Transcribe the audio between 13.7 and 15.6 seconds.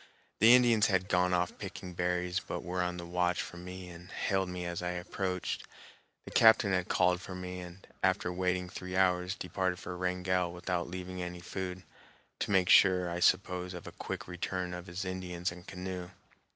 of a quick return of his Indians